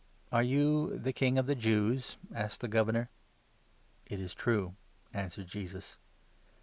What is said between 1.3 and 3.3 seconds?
of the Jews?" asked the Governor."